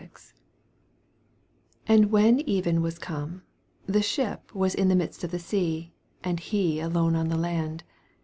[0.05, 0.35] 47
[1.85, 3.43] And when evei was come,
[3.85, 5.93] the Bbip was in the midst of the sea,
[6.23, 7.83] and he alone on the land.